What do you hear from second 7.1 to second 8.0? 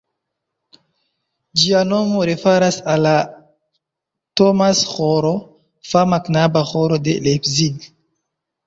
Leipzig.